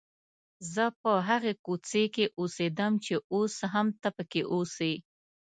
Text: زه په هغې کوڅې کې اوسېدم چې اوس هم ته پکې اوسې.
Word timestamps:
زه 0.73 0.85
په 1.01 1.11
هغې 1.27 1.53
کوڅې 1.65 2.03
کې 2.15 2.25
اوسېدم 2.39 2.93
چې 3.05 3.13
اوس 3.33 3.55
هم 3.73 3.87
ته 4.01 4.09
پکې 4.17 4.41
اوسې. 4.53 4.93